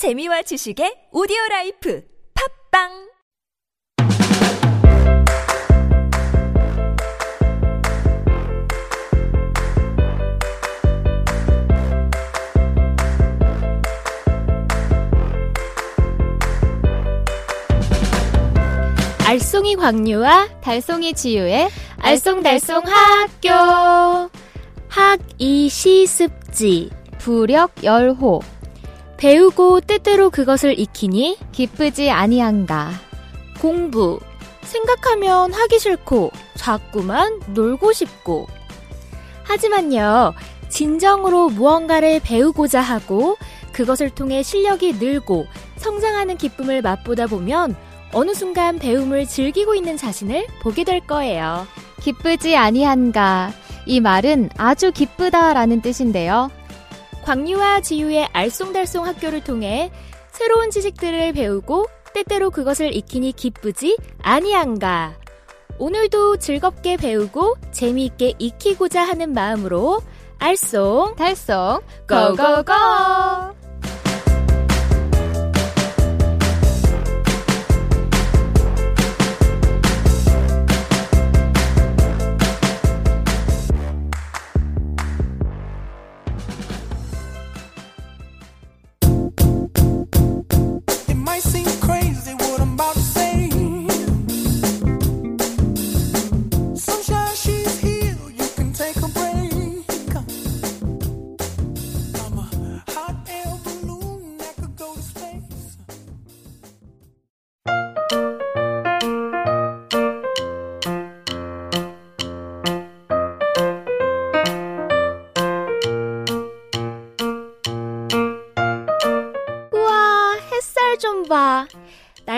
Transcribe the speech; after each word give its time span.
재미와 0.00 0.40
지식의 0.40 1.12
오디오 1.12 1.36
라이프 1.50 2.02
팝빵! 2.72 2.88
알쏭이 19.28 19.76
광유와 19.76 20.48
달송이 20.62 21.12
지유의 21.12 21.68
알쏭달쏭 21.98 22.86
학교. 22.86 24.30
학이시습지 24.88 26.88
부력 27.18 27.84
열호 27.84 28.40
배우고 29.20 29.82
때때로 29.82 30.30
그것을 30.30 30.78
익히니 30.78 31.36
기쁘지 31.52 32.10
아니한가 32.10 32.90
공부 33.60 34.18
생각하면 34.62 35.52
하기 35.52 35.78
싫고 35.78 36.30
자꾸만 36.54 37.38
놀고 37.48 37.92
싶고 37.92 38.46
하지만요 39.42 40.32
진정으로 40.70 41.50
무언가를 41.50 42.20
배우고자 42.20 42.80
하고 42.80 43.36
그것을 43.72 44.08
통해 44.08 44.42
실력이 44.42 44.94
늘고 44.94 45.46
성장하는 45.76 46.38
기쁨을 46.38 46.80
맛보다 46.80 47.26
보면 47.26 47.76
어느 48.12 48.32
순간 48.32 48.78
배움을 48.78 49.26
즐기고 49.26 49.74
있는 49.74 49.98
자신을 49.98 50.46
보게 50.62 50.82
될 50.82 51.00
거예요. 51.00 51.66
기쁘지 52.00 52.56
아니한가 52.56 53.52
이 53.84 54.00
말은 54.00 54.50
아주 54.56 54.92
기쁘다라는 54.92 55.82
뜻인데요. 55.82 56.50
광유와 57.22 57.80
지유의 57.80 58.28
알쏭달쏭 58.32 59.02
학교를 59.02 59.44
통해 59.44 59.90
새로운 60.32 60.70
지식들을 60.70 61.32
배우고 61.32 61.86
때때로 62.14 62.50
그것을 62.50 62.94
익히니 62.94 63.32
기쁘지 63.32 63.96
아니한가. 64.22 65.14
오늘도 65.78 66.38
즐겁게 66.38 66.96
배우고 66.96 67.56
재미있게 67.72 68.34
익히고자 68.38 69.02
하는 69.02 69.32
마음으로 69.32 70.00
알쏭 70.38 71.16
달송 71.16 71.80
고고고! 72.08 73.59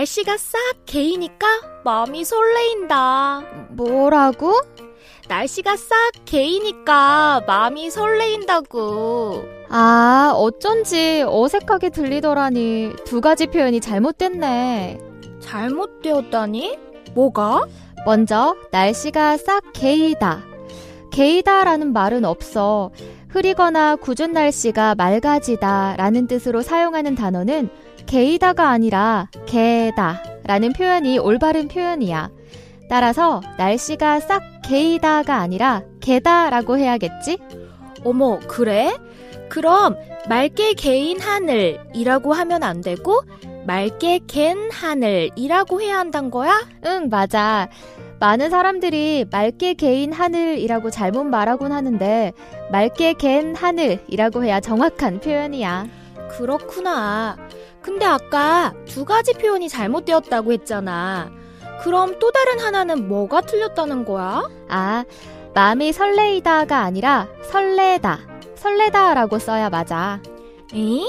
날씨가 0.03 0.37
싹 0.37 0.59
개이니까 0.85 1.47
마음이 1.85 2.25
설레인다. 2.25 3.43
뭐라고? 3.71 4.53
날씨가 5.29 5.77
싹 5.77 5.97
개이니까 6.25 7.45
마음이 7.47 7.89
설레인다고. 7.89 9.45
아 9.69 10.33
어쩐지 10.35 11.23
어색하게 11.25 11.91
들리더라니 11.91 12.93
두 13.05 13.21
가지 13.21 13.47
표현이 13.47 13.81
잘못됐네 13.81 14.99
잘못되었다니? 15.39 16.79
뭐가? 17.15 17.67
먼저 18.05 18.57
날씨가 18.73 19.37
싹 19.37 19.63
개이다 19.73 20.43
개이다라는 21.13 21.93
말은 21.93 22.25
없어 22.25 22.91
흐리거나 23.33 23.97
궂은 23.97 24.33
날씨가 24.33 24.95
맑아지다 24.95 25.97
라는 25.97 26.27
뜻으로 26.27 26.61
사용하는 26.61 27.15
단어는 27.15 27.71
개이다가 28.05 28.69
아니라 28.69 29.29
개다 29.47 30.23
라는 30.45 30.73
표현이 30.73 31.19
올바른 31.19 31.69
표현이야. 31.69 32.31
따라서 32.91 33.41
날씨가 33.57 34.21
싹 34.21 34.43
개이다가 34.63 35.37
아니라 35.37 35.83
개다 36.01 36.51
라고 36.51 36.77
해야겠지? 36.77 37.39
어머, 38.05 38.39
그래? 38.49 38.95
그럼 39.49 39.97
맑게 40.29 40.75
개인 40.75 41.19
하늘이라고 41.19 42.35
하면 42.35 42.63
안 42.63 42.83
되고 42.83 43.23
맑게 43.67 44.21
갠 44.27 44.71
하늘이라고 44.71 45.81
해야 45.81 45.99
한단 45.99 46.31
거야? 46.31 46.53
응, 46.85 47.09
맞아. 47.09 47.69
많은 48.23 48.51
사람들이 48.51 49.27
맑게 49.33 49.75
개인 49.75 50.13
하늘이라고 50.13 50.91
잘못 50.91 51.25
말하곤 51.25 51.73
하는데 51.73 52.33
맑게 52.71 53.15
갠 53.15 53.57
하늘이라고 53.57 54.45
해야 54.45 54.61
정확한 54.61 55.19
표현이야. 55.19 55.89
그렇구나. 56.31 57.37
근데 57.81 58.07
아까 58.07 58.75
두 58.87 59.05
가지 59.05 59.33
표현이 59.33 59.69
잘못되었다고 59.69 60.53
했잖아. 60.53 61.33
그럼 61.83 62.21
또 62.21 62.31
다른 62.31 62.61
하나는 62.61 63.09
뭐가 63.09 63.41
틀렸다는 63.41 64.05
거야? 64.05 64.49
아, 64.69 65.05
마음이 65.53 65.93
설레이다가 65.93 66.79
아니라 66.79 67.27
설레다. 67.51 68.21
설레다라고 68.55 69.41
써야 69.41 69.69
맞아. 69.69 70.23
에? 70.73 71.01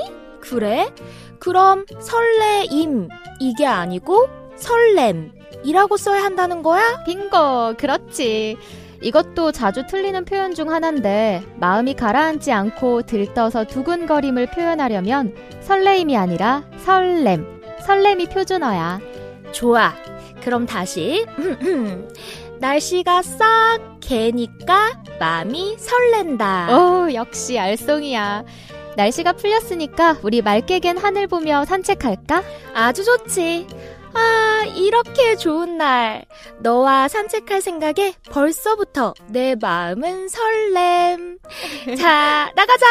그래? 0.41 0.91
그럼 1.37 1.85
설레임 1.99 3.07
이게 3.39 3.67
아니고 3.67 4.29
설렘 4.55 5.42
이라고 5.63 5.97
써야 5.97 6.23
한다는 6.23 6.61
거야? 6.63 7.03
빙고, 7.05 7.75
그렇지. 7.77 8.57
이것도 9.01 9.51
자주 9.51 9.85
틀리는 9.85 10.23
표현 10.23 10.53
중 10.53 10.71
하나인데 10.71 11.43
마음이 11.57 11.93
가라앉지 11.93 12.51
않고 12.53 13.01
들떠서 13.01 13.65
두근거림을 13.65 14.47
표현하려면 14.47 15.35
설레임이 15.61 16.15
아니라 16.15 16.63
설렘. 16.77 17.45
설렘이 17.85 18.27
표준어야. 18.27 19.01
좋아. 19.51 19.93
그럼 20.41 20.65
다시. 20.65 21.25
날씨가 22.59 23.21
싹 23.23 23.79
개니까 23.99 25.03
마음이 25.19 25.75
설렌다. 25.77 26.77
오, 26.77 27.13
역시 27.13 27.55
알쏭이야. 27.55 28.45
날씨가 28.95 29.33
풀렸으니까 29.33 30.17
우리 30.21 30.41
맑게 30.41 30.79
갠 30.79 30.97
하늘 30.97 31.27
보며 31.27 31.65
산책할까? 31.65 32.43
아주 32.73 33.03
좋지. 33.03 33.67
아, 34.13 34.63
이렇게 34.75 35.35
좋은 35.35 35.77
날. 35.77 36.25
너와 36.59 37.07
산책할 37.07 37.61
생각에 37.61 38.13
벌써부터 38.31 39.13
내 39.27 39.55
마음은 39.55 40.27
설렘. 40.29 41.37
자, 41.97 42.51
나가자! 42.55 42.85